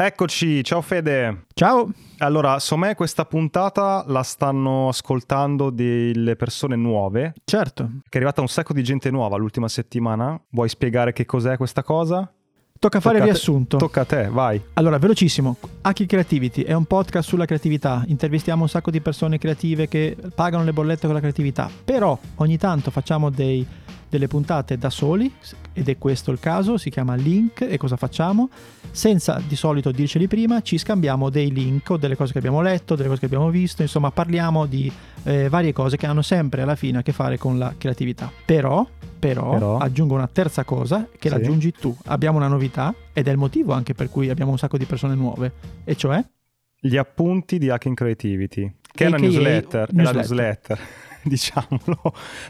[0.00, 1.46] Eccoci, ciao Fede.
[1.54, 1.90] Ciao.
[2.18, 7.34] Allora, so me questa puntata la stanno ascoltando delle persone nuove.
[7.44, 7.82] Certo.
[8.04, 10.40] Che è arrivata un sacco di gente nuova l'ultima settimana.
[10.50, 12.32] Vuoi spiegare che cos'è questa cosa?
[12.78, 13.76] Tocca fare il riassunto.
[13.76, 14.62] Tocca a te, vai.
[14.74, 15.56] Allora, velocissimo.
[15.80, 18.04] Aki Creativity è un podcast sulla creatività.
[18.06, 21.68] Intervistiamo un sacco di persone creative che pagano le bollette con la creatività.
[21.84, 23.66] Però ogni tanto facciamo dei
[24.08, 25.32] delle puntate da soli,
[25.72, 28.48] ed è questo il caso, si chiama Link e cosa facciamo?
[28.90, 32.94] Senza di solito dirceli prima, ci scambiamo dei link o delle cose che abbiamo letto,
[32.94, 34.90] delle cose che abbiamo visto, insomma parliamo di
[35.24, 38.30] eh, varie cose che hanno sempre alla fine a che fare con la creatività.
[38.44, 38.86] Però,
[39.18, 39.78] però, però.
[39.78, 41.34] aggiungo una terza cosa che sì.
[41.34, 41.94] l'aggiungi tu.
[42.06, 45.14] Abbiamo una novità ed è il motivo anche per cui abbiamo un sacco di persone
[45.14, 45.52] nuove,
[45.84, 46.24] e cioè?
[46.80, 49.92] Gli appunti di Hacking Creativity, che è una newsletter.
[49.92, 50.00] newsletter.
[50.00, 50.80] È la newsletter
[51.30, 52.00] diciamolo.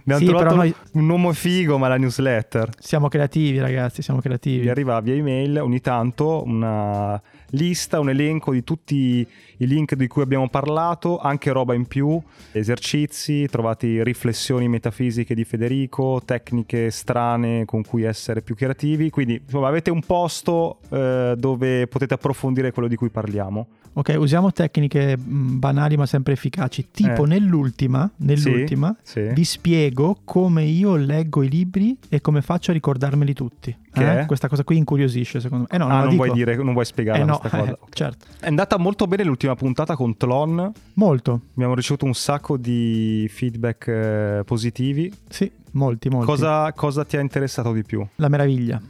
[0.00, 0.74] Abbiamo sì, trovato noi...
[0.92, 2.70] un uomo figo, ma la newsletter.
[2.78, 4.60] Siamo creativi, ragazzi, siamo creativi.
[4.60, 7.20] Vi arriva via email ogni tanto una
[7.50, 9.26] lista, un elenco di tutti
[9.58, 12.20] i link di cui abbiamo parlato, anche roba in più,
[12.52, 19.10] esercizi, trovate riflessioni metafisiche di Federico, tecniche strane con cui essere più creativi.
[19.10, 23.66] Quindi insomma, avete un posto eh, dove potete approfondire quello di cui parliamo.
[23.94, 26.88] Ok, usiamo tecniche mm, banali ma sempre efficaci.
[26.92, 27.28] Tipo eh.
[27.28, 29.34] nell'ultima, nell'ultima sì, sì.
[29.34, 33.76] vi spiego come io leggo i libri e come faccio a ricordarmeli tutti.
[34.00, 34.26] Eh?
[34.26, 35.76] Questa cosa qui incuriosisce secondo me.
[35.76, 37.72] Eh no, ah, non, non vuoi dire, non vuoi spiegare eh questa no, cosa.
[37.78, 37.88] Okay.
[37.90, 38.26] certo.
[38.40, 40.72] È andata molto bene l'ultima puntata con Tlon.
[40.94, 41.40] Molto.
[41.52, 45.12] Abbiamo ricevuto un sacco di feedback eh, positivi.
[45.28, 46.26] Sì, molti, molti.
[46.26, 48.06] Cosa, cosa ti ha interessato di più?
[48.16, 48.80] La meraviglia.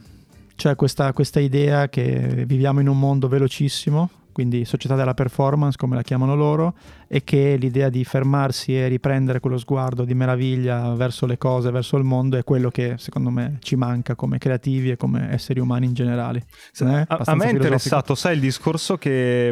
[0.55, 4.09] Cioè questa, questa idea che viviamo in un mondo velocissimo,
[4.39, 6.73] quindi società della performance come la chiamano loro,
[7.09, 11.97] e che l'idea di fermarsi e riprendere quello sguardo di meraviglia verso le cose, verso
[11.97, 15.87] il mondo, è quello che secondo me ci manca come creativi e come esseri umani
[15.87, 16.45] in generale.
[17.09, 19.51] A, a, me è interessato, sai, il discorso che,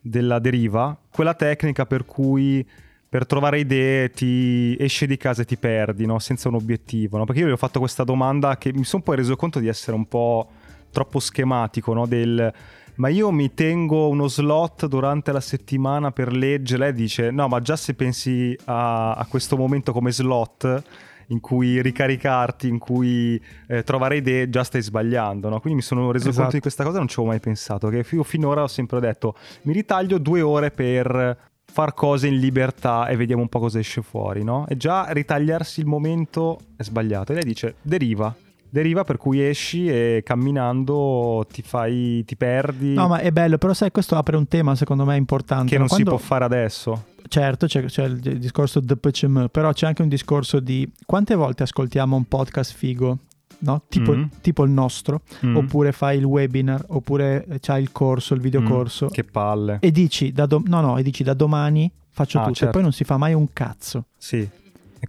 [0.00, 2.64] della deriva, quella tecnica per cui
[3.08, 6.20] per trovare idee ti esci di casa e ti perdi, no?
[6.20, 7.18] senza un obiettivo.
[7.18, 7.24] No?
[7.24, 9.96] Perché io gli ho fatto questa domanda che mi sono poi reso conto di essere
[9.96, 10.48] un po'
[10.92, 12.06] troppo schematico, no?
[12.06, 12.52] del
[13.00, 16.84] ma io mi tengo uno slot durante la settimana per leggere.
[16.84, 20.82] Lei dice: No, ma già se pensi a, a questo momento come slot
[21.28, 25.48] in cui ricaricarti, in cui eh, trovare idee, già stai sbagliando.
[25.48, 25.60] No?
[25.60, 26.40] Quindi mi sono reso esatto.
[26.42, 27.88] conto di questa cosa e non ci avevo mai pensato.
[27.88, 33.06] Che io finora ho sempre detto: mi ritaglio due ore per far cose in libertà
[33.06, 34.66] e vediamo un po' cosa esce fuori, no?
[34.68, 37.32] E già ritagliarsi il momento è sbagliato.
[37.32, 38.34] E lei dice: deriva
[38.70, 43.74] deriva per cui esci e camminando ti fai ti perdi no ma è bello però
[43.74, 46.10] sai questo apre un tema secondo me importante che non Quando...
[46.10, 50.60] si può fare adesso certo c'è, c'è il discorso DPCM però c'è anche un discorso
[50.60, 53.18] di quante volte ascoltiamo un podcast figo
[53.62, 53.82] No?
[53.88, 58.40] Tipo, mm tipo, il nostro, mm oppure fai il webinar, oppure c'hai il corso, il
[58.40, 59.06] videocorso.
[59.06, 59.76] Mm, che palle.
[59.80, 62.70] E dici, da do- no, no, e dici da domani faccio ah, tutto certo.
[62.70, 64.06] e poi non si fa mai un cazzo.
[64.16, 64.48] Sì.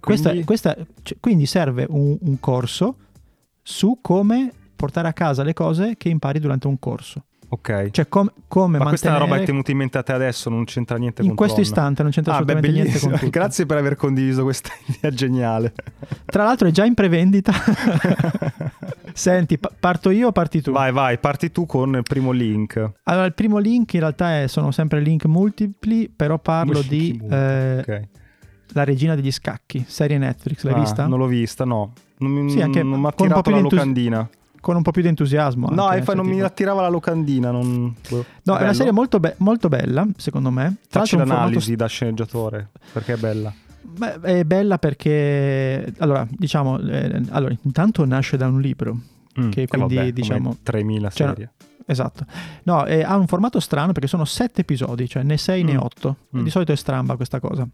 [0.00, 2.96] Questa, questa, cioè, quindi serve un, un corso
[3.62, 7.24] su come portare a casa le cose che impari durante un corso.
[7.52, 7.90] Ok.
[7.90, 8.88] Cioè com- come Ma mantenere...
[8.88, 11.20] questa è una roba che è tenuta in mente a te adesso, non c'entra niente
[11.20, 11.66] in con questo Tron.
[11.68, 13.28] istante non c'entra ah, assolutamente beh, niente con tutto.
[13.30, 15.74] Grazie per aver condiviso questa idea geniale.
[16.24, 17.52] Tra l'altro è già in prevendita.
[19.12, 20.72] Senti, pa- parto io o parti tu?
[20.72, 22.92] Vai, vai, parti tu con il primo link.
[23.02, 27.78] Allora, il primo link in realtà è, sono sempre link multipli, però parlo di eh,
[27.80, 28.08] okay.
[28.72, 31.06] La regina degli scacchi, serie Netflix, l'hai ah, vista?
[31.06, 31.92] Non l'ho vista, no.
[32.18, 34.28] Non, sì, anche non mi ha attirato la locandina.
[34.60, 35.68] Con un po' più di entusiasmo.
[35.70, 36.38] No, anche, infatti non tipo.
[36.38, 37.50] mi attirava la locandina.
[37.50, 37.94] Non...
[38.44, 40.76] No, è, è una serie molto, be- molto, bella, secondo me.
[40.88, 41.82] Tra Facci l'analisi formato...
[41.82, 43.52] da sceneggiatore, perché è bella.
[43.80, 48.96] Beh, è bella perché, allora, diciamo, eh, allora, intanto nasce da un libro.
[49.40, 50.56] Mm, che quindi, vabbè, diciamo...
[50.62, 51.52] 3000 cioè, serie.
[51.86, 52.24] Esatto.
[52.64, 55.66] No, eh, ha un formato strano perché sono sette episodi, cioè né sei mm.
[55.66, 56.16] né otto.
[56.36, 56.42] Mm.
[56.42, 57.66] Di solito è stramba questa cosa.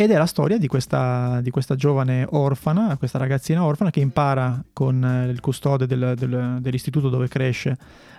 [0.00, 4.64] Ed è la storia di questa, di questa, giovane orfana, questa ragazzina orfana che impara
[4.72, 7.76] con eh, il custode del, del, dell'istituto dove cresce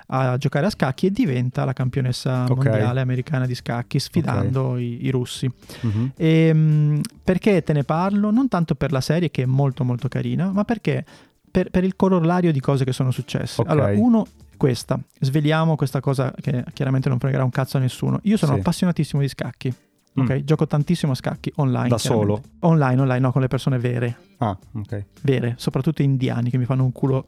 [0.10, 2.56] a giocare a scacchi e diventa la campionessa okay.
[2.56, 4.84] mondiale americana di scacchi sfidando okay.
[4.84, 5.52] i, i, russi.
[5.82, 6.12] Uh-huh.
[6.16, 8.30] E, um, perché te ne parlo?
[8.30, 11.04] Non tanto per la serie che è molto molto carina, ma perché
[11.50, 13.60] per, per il corollario di cose che sono successe.
[13.60, 13.74] Okay.
[13.74, 18.20] Allora, uno questa, sveliamo questa cosa che chiaramente non fregherà un cazzo a nessuno.
[18.26, 18.60] Io sono sì.
[18.60, 19.74] appassionatissimo di scacchi
[20.14, 20.38] Ok, Mm.
[20.44, 21.88] gioco tantissimo a scacchi online.
[21.88, 22.42] Da solo?
[22.60, 24.18] Online, online, no, con le persone vere.
[24.40, 25.06] Ah, ok.
[25.22, 27.28] Vere, soprattutto indiani che mi fanno un culo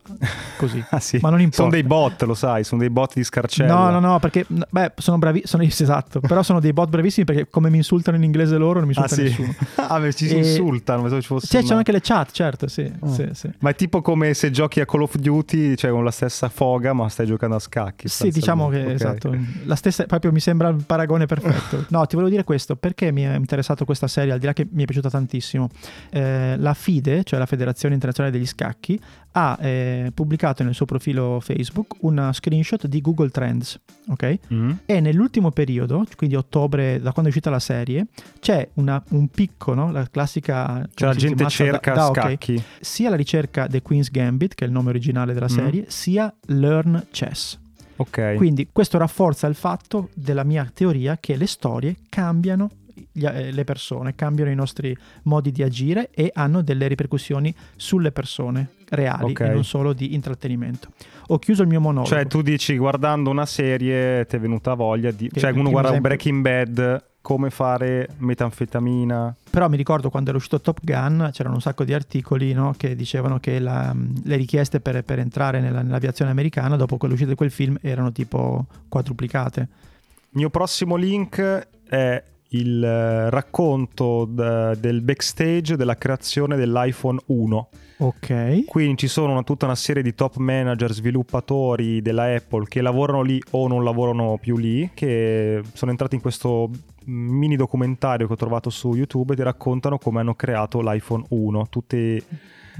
[0.57, 0.83] così.
[0.91, 1.17] Ah, sì.
[1.21, 1.57] Ma non importa.
[1.63, 3.73] Sono dei bot, lo sai, sono dei bot di scarcella.
[3.73, 7.47] No, no, no, perché beh, sono bravi, sono esatto, però sono dei bot bravissimi perché
[7.49, 9.29] come mi insultano in inglese loro non mi Ah, insulta sì.
[9.29, 9.55] nessuno.
[9.87, 11.01] ah, beh, ci si E- insultano.
[11.03, 13.07] pensavo ci fosse Sì, una- c'è anche le chat, certo, sì, Ah.
[13.07, 13.49] sì, sì.
[13.59, 16.91] Ma è tipo come se giochi a Call of Duty, cioè con la stessa foga,
[16.93, 18.07] ma stai giocando a scacchi.
[18.09, 18.89] Sì, diciamo che Ok.
[18.91, 19.35] esatto,
[19.65, 21.85] la stessa, proprio mi sembra il paragone perfetto.
[21.89, 24.67] No, ti volevo dire questo, perché mi è interessato questa serie, al di là che
[24.71, 25.69] mi è piaciuta tantissimo.
[26.09, 28.99] Eh, la FIDE, cioè la Federazione Internazionale degli Scacchi,
[29.35, 33.79] ha eh, pubblicato nel suo profilo Facebook una screenshot di Google Trends,
[34.09, 34.39] ok?
[34.53, 34.71] Mm.
[34.85, 38.07] E nell'ultimo periodo, quindi ottobre, da quando è uscita la serie,
[38.39, 39.91] c'è una- un picco, no?
[39.91, 40.87] La classica...
[40.93, 42.61] Cioè la gente cerca Da- da- scacchi.
[42.79, 45.55] Sia la ricerca The Queen's Gambit, che è il nome originale della Mm.
[45.55, 47.59] serie, sia Learn Chess.
[47.97, 48.35] Ok.
[48.35, 52.69] Quindi questo rafforza il fatto della mia teoria che le storie cambiano
[53.11, 58.11] gli- eh, le persone, cambiano i nostri modi di agire e hanno delle ripercussioni sulle
[58.11, 59.39] persone reali Ok.
[59.41, 60.89] e non solo di intrattenimento.
[61.27, 62.07] Ho chiuso il mio monologo.
[62.13, 65.29] Cioè tu dici guardando una serie ti è venuta voglia di...
[65.29, 69.33] Che- Cioè uno guarda esempio- Breaking Bad, come fare metanfetamina.
[69.49, 72.95] Però mi ricordo quando era uscito Top Gun c'erano un sacco di articoli no, che
[72.97, 77.49] dicevano che la- le richieste per, per entrare nella- nell'aviazione americana dopo l'uscita di quel
[77.51, 79.61] film erano tipo quadruplicate.
[79.61, 87.69] Il mio prossimo link è il eh, racconto d- del backstage della creazione dell'iPhone 1.
[87.97, 88.65] Ok.
[88.65, 93.21] Quindi ci sono una- tutta una serie di top manager, sviluppatori della Apple che lavorano
[93.21, 96.69] lì o non lavorano più lì, che sono entrati in questo
[97.05, 102.23] mini documentario che ho trovato su YouTube ti raccontano come hanno creato l'iPhone 1, tutti,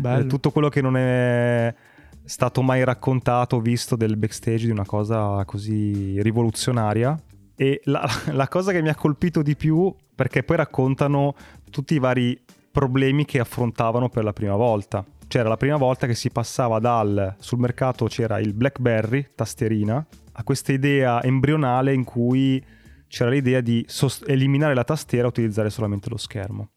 [0.04, 1.74] eh, tutto quello che non è
[2.26, 7.20] stato mai raccontato, visto del backstage di una cosa così rivoluzionaria.
[7.56, 11.36] E la, la cosa che mi ha colpito di più, perché poi raccontano
[11.70, 12.40] tutti i vari
[12.72, 15.06] problemi che affrontavano per la prima volta.
[15.28, 20.44] C'era la prima volta che si passava dal sul mercato c'era il BlackBerry, tastierina, a
[20.44, 22.64] questa idea embrionale in cui
[23.14, 26.70] c'era l'idea di sost- eliminare la tastiera e utilizzare solamente lo schermo.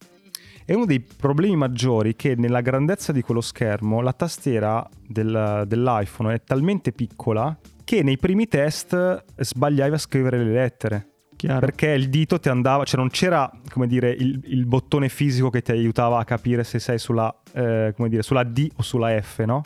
[0.67, 5.65] E uno dei problemi maggiori è che nella grandezza di quello schermo la tastiera del-
[5.67, 11.07] dell'iPhone è talmente piccola che nei primi test sbagliavi a scrivere le lettere
[11.37, 11.61] Chiaro.
[11.61, 15.63] perché il dito ti andava, cioè non c'era come dire il, il bottone fisico che
[15.63, 19.43] ti aiutava a capire se sei sulla, eh, come dire, sulla D o sulla F,
[19.45, 19.63] no?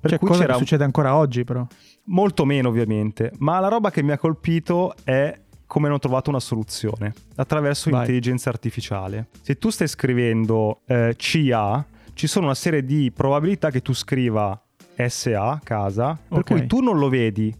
[0.00, 1.66] Per Cioè, cui cosa c'era succede ancora oggi però.
[2.04, 5.34] molto meno ovviamente, ma la roba che mi ha colpito è
[5.66, 8.00] come hanno trovato una soluzione attraverso Vai.
[8.00, 9.28] l'intelligenza artificiale.
[9.42, 11.84] Se tu stai scrivendo eh, CA,
[12.14, 14.60] ci sono una serie di probabilità che tu scriva
[14.96, 16.44] SA, casa, per Ok.
[16.46, 17.52] cui tu non lo vedi,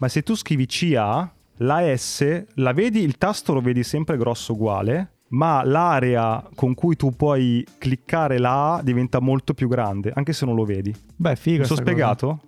[0.00, 4.54] ma se tu scrivi CA, la S la vedi, il tasto lo vedi sempre grosso
[4.54, 10.32] uguale, ma l'area con cui tu puoi cliccare la A diventa molto più grande, anche
[10.32, 10.92] se non lo vedi.
[11.14, 11.58] Beh, figo.
[11.60, 12.40] Mi sono sta cosa.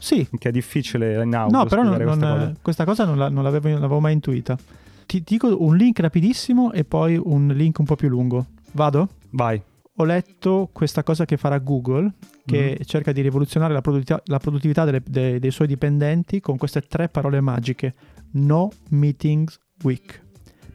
[0.00, 0.26] Sì.
[0.36, 2.54] Che è difficile in audio No, però non- spiegare non- questa cosa.
[2.62, 4.58] questa cosa non, la- non l'avevo, non l'avevo mai intuita.
[5.06, 8.46] Ti dico un link rapidissimo e poi un link un po' più lungo.
[8.72, 9.08] Vado?
[9.30, 9.60] Vai.
[9.96, 12.12] Ho letto questa cosa che farà Google,
[12.46, 12.84] che Mhm.
[12.86, 17.08] cerca di rivoluzionare la produttività, la produttività delle- de- dei suoi dipendenti con queste tre
[17.08, 17.94] parole magiche.
[18.32, 20.22] No meetings week.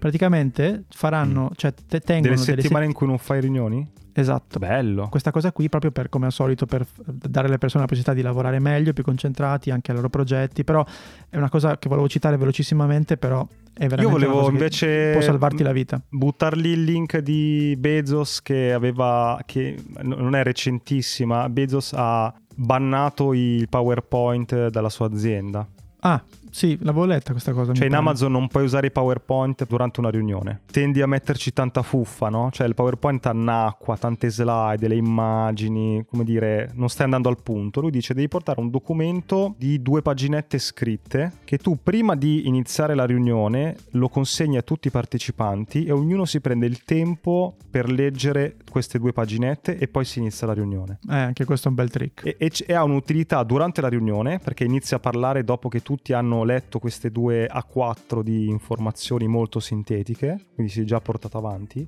[0.05, 3.89] Praticamente faranno, cioè te- tengono Delle delle settimane in cui non fai riunioni?
[4.13, 4.59] se- Esatto.
[4.59, 5.09] Bello.
[5.09, 8.21] Questa cosa qui proprio per, come al solito, per dare alle persone la possibilità di
[8.21, 10.85] lavorare meglio, più concentrati anche ai loro progetti, però
[11.27, 15.63] è una cosa che volevo citare velocissimamente, però è veramente Io volevo invece può salvarti
[15.63, 15.99] la vita.
[16.07, 23.33] buttar lì il link di Bezos che aveva, che non è recentissima, Bezos ha bannato
[23.33, 25.67] il PowerPoint dalla sua azienda.
[26.01, 26.23] Ah,
[26.55, 27.73] sì, l'avevo letta questa cosa.
[27.73, 28.01] Cioè in pare.
[28.01, 30.61] Amazon non puoi usare i PowerPoint durante una riunione.
[30.71, 32.49] Tendi a metterci tanta fuffa, no?
[32.49, 37.81] Cioè il PowerPoint annacqua, tante slide, le immagini, come dire, non stai andando al punto.
[37.81, 42.95] Lui dice devi portare un documento di due paginette scritte che tu prima di iniziare
[42.95, 47.91] la riunione lo consegni a tutti i partecipanti e ognuno si prende il tempo per
[47.91, 50.99] leggere queste due paginette e poi si inizia la riunione.
[51.09, 52.25] Eh, anche questo è un bel trick.
[52.25, 56.13] E, e e ha un'utilità durante la riunione perché inizia a parlare dopo che tutti
[56.13, 61.87] hanno letto queste due A4 di informazioni molto sintetiche, quindi si è già portato avanti,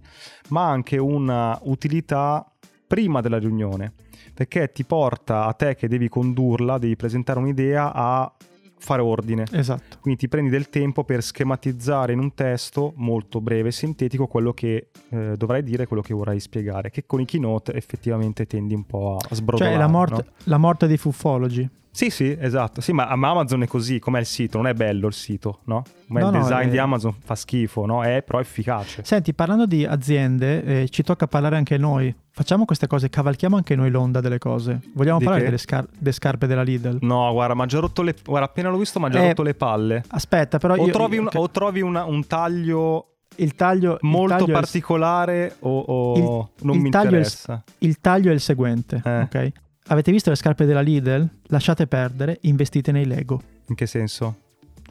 [0.49, 2.45] ma anche una utilità
[2.85, 3.93] prima della riunione
[4.37, 8.31] perché ti porta a te che devi condurla, devi presentare un'idea a
[8.77, 9.45] fare ordine.
[9.51, 9.97] Esatto.
[9.99, 14.53] Quindi ti prendi del tempo per schematizzare in un testo molto breve e sintetico quello
[14.53, 18.85] che eh, dovrai dire, quello che vorrai spiegare, che con i keynote effettivamente tendi un
[18.85, 19.75] po' a sbrodolare.
[19.75, 20.31] Cioè, la morte, no?
[20.43, 21.67] la morte dei fuffologi.
[21.97, 22.79] Sì, sì, esatto.
[22.79, 24.57] Sì, ma Amazon è così, com'è il sito?
[24.57, 25.81] Non è bello il sito, no?
[26.09, 28.03] Ma No, il no, design è- di Amazon fa schifo, no?
[28.03, 29.03] È però efficace.
[29.03, 32.13] Senti, parlando di aziende, eh, ci tocca parlare anche noi.
[32.29, 34.79] Facciamo queste cose, cavalchiamo anche noi l'onda delle cose.
[34.93, 36.99] Vogliamo Di parlare delle, scar- delle scarpe della Lidl?
[37.01, 38.13] No, guarda, ma già rotto le...
[38.23, 40.03] Guarda, appena l'ho visto, mi ha già Eh, rotto le palle.
[40.09, 43.99] Aspetta, però O io, trovi, un, ok, o trovi una- un taglio il taglio, il
[44.01, 47.63] molto taglio è il- particolare o, o Il- non il mi taglio è il- interessa.
[47.79, 49.21] il taglio è il seguente, Eh.
[49.21, 49.51] ok?
[49.89, 51.27] Avete visto le scarpe della Lidl?
[51.47, 53.41] Lasciate perdere, investite nei Lego.
[53.67, 54.35] In che senso?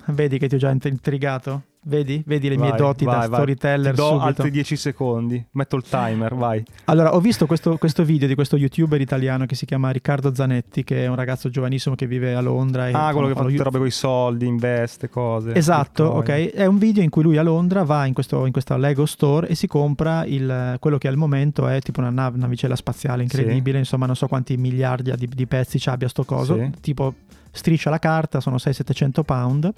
[0.06, 1.62] Vedi che ti ho già int- intrigato?
[1.88, 2.20] Vedi?
[2.26, 3.34] Vedi le mie Vai, doti da vai, vai.
[3.34, 4.24] storyteller Ti do subito.
[4.24, 5.46] altri 10 secondi.
[5.52, 6.64] Metto il timer, vai.
[6.86, 10.82] Allora, ho visto questo, questo video di questo youtuber italiano che si chiama Riccardo Zanetti,
[10.82, 12.88] che è un ragazzo giovanissimo che vive a Londra.
[12.88, 15.54] E, Ah, quello che fa tutte robe con i soldi, investe, cose.
[15.54, 16.28] Esatto, ok.
[16.50, 19.46] È un video in cui lui a Londra va in, questo, in questa Lego Store
[19.46, 23.78] e si compra il, quello che al momento è tipo una nave, navicella spaziale incredibile,
[23.78, 26.70] insomma non so quanti miliardi di, di pezzi ci abbia sto coso, Sì.
[26.80, 27.14] tipo
[27.52, 29.72] striscia la carta, sono 600-700 pound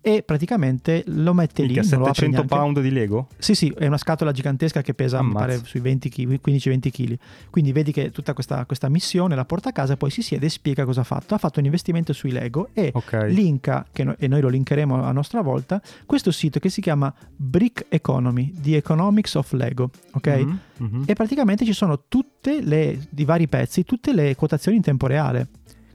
[0.00, 2.54] e praticamente lo mette Minchia, lì, non lo apre 700 neanche.
[2.54, 3.28] pound di Lego?
[3.36, 7.18] Sì, sì, è una scatola gigantesca che pesa, pare, sui 20 kg, 15-20 kg.
[7.50, 10.46] Quindi vedi che tutta questa, questa missione la porta a casa e poi si siede
[10.46, 11.34] e spiega cosa ha fatto.
[11.34, 13.26] Ha fatto un investimento sui Lego e Ok.
[13.28, 17.12] linka, che no- e noi lo linkeremo a nostra volta, questo sito che si chiama
[17.36, 20.26] Brick Economy, The Economics of Lego, ok?
[20.28, 21.02] Mhm, mhm.
[21.06, 25.48] E praticamente ci sono tutte le, di vari pezzi, tutte le quotazioni in tempo reale.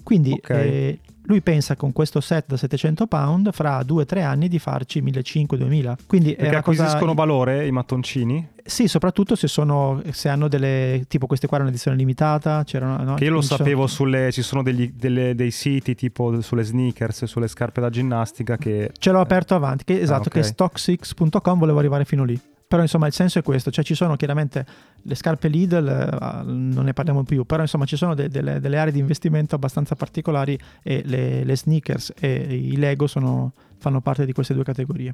[0.03, 0.49] Quindi Ok.
[0.49, 5.95] eh, lui pensa con questo set da 700 pound fra 2-3 anni di farci 1500-2000.
[6.07, 6.81] Quindi Perché una cosa...
[6.83, 8.49] acquisiscono valore i mattoncini?
[8.65, 13.15] Sì, soprattutto se sono se hanno delle tipo queste qua erano edizione limitata, no?
[13.15, 14.31] Che io lo sapevo sulle.
[14.31, 18.91] Ci sono degli- delle- dei siti tipo sulle sneakers, sulle scarpe da ginnastica che.
[18.97, 20.31] Ce l'ho aperto avanti, che, esatto, Ah, ok.
[20.31, 22.39] che è stock6.com, volevo arrivare fino lì.
[22.73, 24.65] Però insomma il senso è questo, cioè ci sono chiaramente
[25.03, 28.79] le scarpe Lidl, eh, non ne parliamo più, però insomma ci sono de- delle, delle
[28.79, 34.25] aree di investimento abbastanza particolari e le, le sneakers e i Lego sono- fanno parte
[34.25, 35.13] di queste due categorie.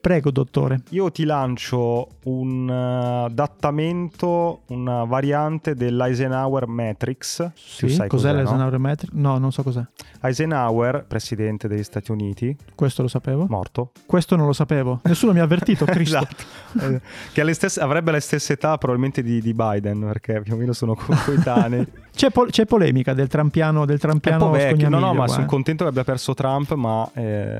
[0.00, 0.80] Prego dottore.
[0.90, 7.50] Io ti lancio un eh, adattamento, una variante dell'Eisenhower Matrix.
[7.54, 8.36] Sì, sai cos'è, no?
[8.36, 9.12] l'Eisenhower Metric?
[9.12, 9.84] No, non so cos'è.
[10.22, 13.44] Eisenhower, presidente degli Stati Uniti, Questo lo sapevo.
[13.50, 13.92] morto.
[14.06, 15.00] Questo non lo sapevo.
[15.02, 16.16] Nessuno mi ha avvertito, Cristo.
[16.16, 16.94] Esatto.
[16.94, 17.00] Eh,
[17.34, 20.94] che stesse- avrebbe la stessa età probabilmente di, di Biden, perché più o meno sono
[20.94, 21.86] co- coetanei.
[22.20, 24.50] C'è, pol- c'è polemica del trampiano, del trampiano.
[24.50, 25.48] No, no, ma qua, sono eh.
[25.48, 27.58] contento che abbia perso Trump, ma eh,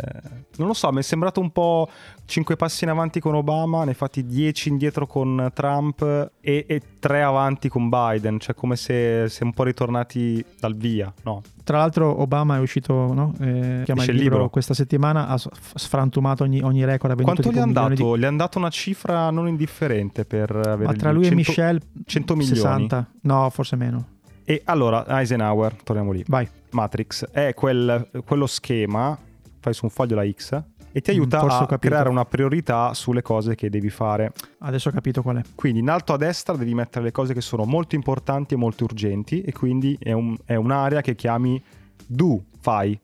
[0.57, 1.89] non lo so, mi è sembrato un po'
[2.31, 6.01] cinque passi in avanti con Obama, ne fatti dieci indietro con Trump
[6.41, 10.77] e, e tre avanti con Biden, cioè come se si è un po' ritornati dal
[10.77, 11.43] via, no?
[11.65, 13.35] Tra l'altro Obama è uscito, no?
[13.41, 14.49] Eh, chiama il libro, libro.
[14.49, 17.21] questa settimana, ha sfrantumato ogni, ogni record.
[17.21, 18.17] Quanto gli tipo hanno un milione dato?
[18.17, 20.85] Gli hanno dato una cifra non indifferente per avere Di...
[20.85, 22.61] Ma tra lui 100 e Michelle 100 milioni.
[22.61, 23.11] 60.
[23.23, 24.07] No, forse meno.
[24.45, 26.25] E allora, Eisenhower, torniamo lì.
[26.29, 26.49] Vai.
[26.71, 29.19] Matrix è quel- quello schema,
[29.59, 32.25] fai su un foglio la X e ti Mm, aiuta forse ho a creare una
[32.25, 34.33] priorità sulle cose che devi fare.
[34.61, 35.43] Adesso ho capito qual è.
[35.55, 38.85] Quindi in alto a destra devi mettere le cose che sono molto importanti e molto
[38.85, 41.63] urgenti e quindi è, un- è un'area che chiami
[42.07, 42.99] do, fai.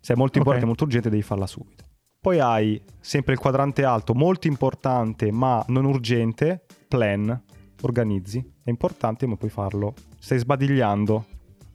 [0.00, 1.84] Se è molto importante e molto urgente devi farla subito.
[2.20, 7.40] Poi hai sempre il quadrante alto, molto importante ma non urgente, plan,
[7.82, 8.38] organizzi.
[8.62, 9.94] È importante ma puoi farlo.
[10.18, 11.24] Stai sbadigliando.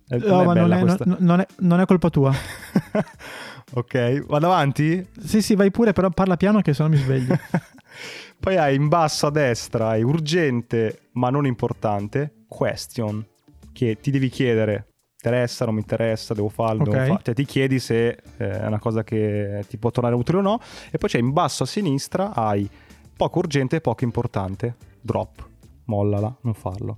[0.08, 2.32] È, No, è ma non è, non- non è- non è colpa tua.
[3.76, 5.06] ok, vado avanti?
[5.20, 7.38] sì, sì, vai pure, però parla piano che sennò mi sveglio.
[8.40, 13.26] Poi hai in basso a destra, hai urgente ma non importante, question,
[13.72, 14.88] che ti devi chiedere,
[15.22, 17.06] interessa, non mi interessa, devo farlo, devo Ok.
[17.06, 17.22] farlo.
[17.24, 20.60] Cioè ti chiedi se eh, è una cosa che ti può tornare utile o no.
[20.92, 22.70] E poi c'è in basso a sinistra, hai
[23.16, 25.48] poco urgente e poco importante, drop,
[25.86, 26.96] mollala, non farlo.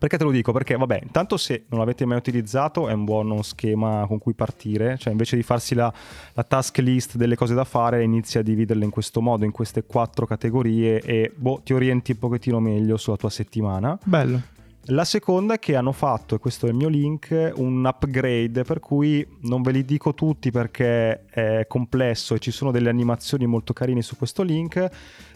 [0.00, 0.50] Perché te lo dico?
[0.50, 4.96] Perché, vabbè, intanto se non l'avete mai utilizzato è un buono schema con cui partire,
[4.96, 5.92] cioè invece di farsi la,
[6.32, 9.84] la task list delle cose da fare, inizia a dividerle in questo modo, in queste
[9.84, 13.98] quattro categorie e boh, ti orienti un pochettino meglio sulla tua settimana.
[14.02, 14.40] Bello.
[14.84, 18.80] La seconda è che hanno fatto, e questo è il mio link, un upgrade per
[18.80, 23.74] cui non ve li dico tutti perché è complesso e ci sono delle animazioni molto
[23.74, 24.88] carine su questo link,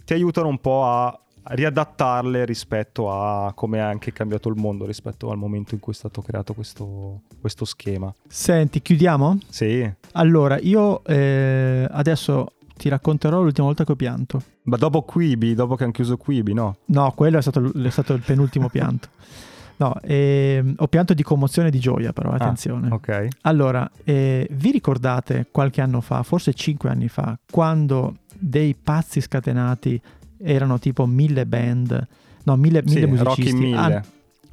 [0.06, 5.30] ti aiutano un po' a riadattarle rispetto a come è anche cambiato il mondo rispetto
[5.30, 8.12] al momento in cui è stato creato questo, questo schema.
[8.26, 9.38] Senti, chiudiamo?
[9.48, 9.90] Sì.
[10.12, 14.42] Allora, io eh, adesso ti racconterò l'ultima volta che ho pianto.
[14.62, 16.78] Ma dopo Quibi, dopo che hanno chiuso Quibi, no?
[16.86, 19.08] No, quello è stato, è stato il penultimo pianto.
[19.76, 22.88] No, eh, ho pianto di commozione e di gioia, però ah, attenzione.
[22.88, 23.28] Ah, ok.
[23.40, 30.00] Allora, eh, vi ricordate qualche anno fa, forse cinque anni fa, quando dei pazzi scatenati
[30.38, 32.06] erano tipo mille band,
[32.44, 33.52] no, mille, sì, mille musicisti.
[33.54, 33.76] Mille.
[33.76, 34.02] Han,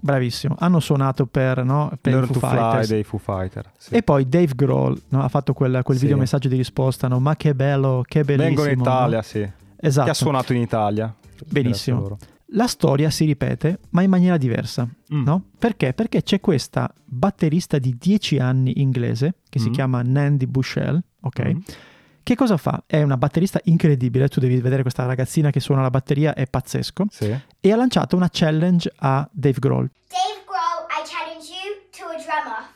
[0.04, 2.86] bravissimo, hanno suonato per, no, per Learn i Foo Fighters.
[2.86, 3.72] Fly dei Foo Fighter.
[3.78, 3.94] Sì.
[3.96, 6.04] E poi Dave Grohl no, ha fatto quel, quel Sì.
[6.04, 7.20] video messaggio di risposta, no?
[7.20, 8.48] ma che bello, che bellissimo.
[8.48, 8.84] Vengono in no?
[8.84, 9.50] Italia, sì.
[9.84, 10.06] Esatto.
[10.06, 11.14] Che ha suonato in Italia.
[11.48, 12.18] Benissimo.
[12.54, 15.24] La storia si ripete, ma in maniera diversa, Mm.
[15.24, 15.44] no?
[15.58, 15.94] Perché?
[15.94, 19.72] Perché c'è questa batterista di 10 anni inglese che si Mm.
[19.72, 21.46] chiama Nandy Bushell, ok?
[21.48, 21.58] Mm.
[22.24, 22.84] Che cosa fa?
[22.86, 27.06] È una batterista incredibile, tu devi vedere questa ragazzina che suona la batteria, è pazzesco,
[27.10, 27.36] Sì.
[27.60, 29.90] e ha lanciato una challenge a Dave Grohl.
[30.08, 32.70] Dave Grohl, I challenge you to a drum off.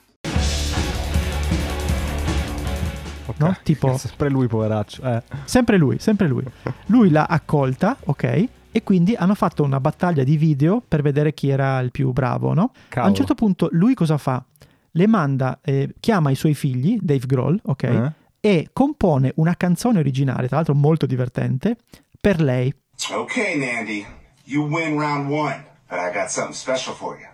[3.27, 3.39] Ok.
[3.39, 3.55] No?
[3.63, 5.03] Tipo- Sempre lui, poveraccio.
[5.03, 5.21] Eh.
[5.45, 6.43] Sempre lui, sempre lui.
[6.87, 8.47] Lui l'ha accolta, ok?
[8.71, 12.53] E quindi hanno fatto una battaglia di video per vedere chi era il più bravo,
[12.53, 12.71] no?
[12.73, 13.09] A Cavolo.
[13.11, 14.43] un certo punto lui cosa fa?
[14.91, 17.83] Le manda, eh, chiama i suoi figli, Dave Grohl, ok?
[17.83, 18.11] Eh?
[18.45, 21.77] E compone una canzone originale, tra l'altro molto divertente,
[22.21, 22.71] per lei.
[23.11, 24.05] Okay, Nandy.
[24.43, 27.27] You win round one, but I got something special for you.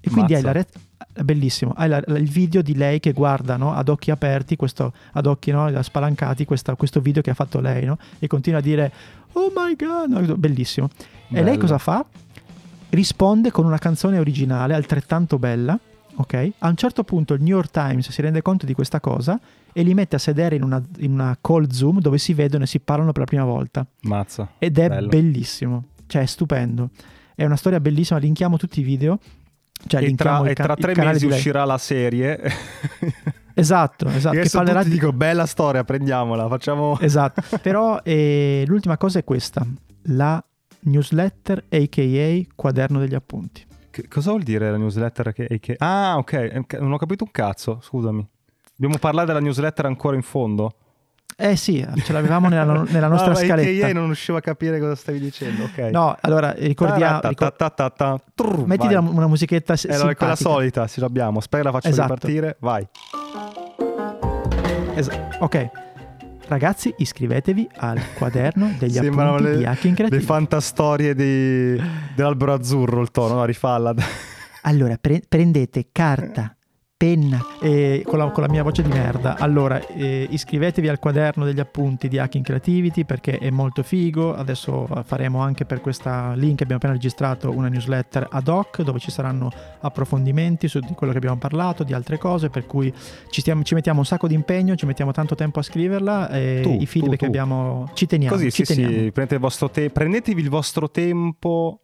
[0.00, 0.46] E quindi hai Mazza.
[0.46, 0.64] la
[1.14, 4.94] re- bellissimo, hai la- il video di lei che guarda no, ad occhi aperti, questo,
[5.12, 7.98] ad occhi no, spalancati, questa- questo video che ha fatto lei, no?
[8.18, 8.90] E continua a dire,
[9.32, 10.88] oh my god, no, bellissimo.
[11.28, 11.58] E lei Bello.
[11.58, 12.02] cosa fa?
[12.88, 15.78] Risponde con una canzone originale altrettanto bella,
[16.16, 16.50] ok?
[16.58, 19.38] A un certo punto il New York Times si rende conto di questa cosa
[19.72, 22.66] e li mette a sedere in una, in una call Zoom dove si vedono e
[22.66, 23.86] si parlano per la prima volta.
[24.02, 24.52] Mazza.
[24.58, 25.08] Ed è Bello.
[25.08, 26.90] bellissimo, cioè è stupendo.
[27.34, 29.18] È una storia bellissima, linkiamo tutti i video.
[29.86, 32.40] Cioè, e tra, il e ca- tra tre mesi uscirà la serie.
[33.58, 34.38] Esatto, esatto.
[34.38, 34.98] Che parlerà tutti di...
[34.98, 36.98] dico bella storia, prendiamola, facciamo...
[37.00, 39.66] Esatto, però eh, l'ultima cosa è questa,
[40.08, 40.44] la
[40.80, 43.64] newsletter aka quaderno degli appunti.
[43.96, 47.30] Che- cosa vuol dire la newsletter che, che- Ah, ok, eh, non ho capito un
[47.30, 48.26] cazzo, scusami.
[48.74, 50.74] Dobbiamo parlare della newsletter ancora in fondo?
[51.34, 53.86] Eh sì, ce l'avevamo nella, nella nostra Ah, ma è che scaletta.
[53.86, 55.78] io non riuscivo a capire cosa stavi dicendo, ok.
[55.92, 57.20] No, allora ricordiamo...
[57.22, 57.30] Ricor-
[59.00, 59.14] vai.
[59.14, 59.96] una, musichetta Eh, è quella
[60.36, 60.36] simpatica.
[60.36, 61.38] solita, ce l'abbiamo.
[61.38, 62.12] Aspetta, la faccio Esatto.
[62.14, 62.56] ripartire.
[62.60, 62.86] Vai.
[64.94, 65.70] Es- ok,
[66.48, 70.22] ragazzi iscrivetevi al quaderno degli appunti le, di Hacking le Creativo.
[70.32, 71.80] fantastorie di-
[72.14, 73.94] dell'albero azzurro, il tono, no, rifalla.
[74.62, 76.55] Allora, pre- prendete carta,
[76.98, 79.36] penna, eh, con, la, con la mia voce di merda.
[79.36, 84.34] Allora, eh, iscrivetevi al quaderno degli appunti di Hacking Creativity perché è molto figo.
[84.34, 89.10] Adesso faremo anche per questa link, abbiamo appena registrato una newsletter ad hoc dove ci
[89.10, 92.90] saranno approfondimenti su di quello che abbiamo parlato, di altre cose, per cui
[93.28, 96.60] ci, stiamo- ci mettiamo un sacco di impegno, ci mettiamo tanto tempo a scriverla e
[96.62, 97.16] Tu, i feedback tu, tu.
[97.16, 98.34] che abbiamo ci teniamo.
[98.34, 98.94] Così, ci sì, teniamo.
[98.96, 101.80] sì, prendete il vostro te- prendetevi il vostro tempo,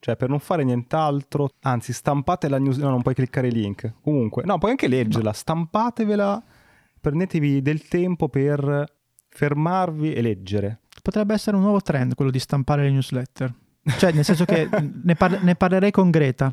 [0.00, 3.94] cioè per non fare nient'altro, anzi stampate la news, no, non puoi cliccare i link,
[4.02, 6.42] comunque, no, puoi anche leggerla, stampatevela,
[7.00, 8.84] prendetevi del tempo per
[9.28, 10.80] fermarvi e leggere.
[11.02, 13.54] Potrebbe essere un nuovo trend quello di stampare le newsletter.
[13.82, 14.68] Cioè, nel senso che
[15.04, 16.52] ne, par- ne parlerei con Greta.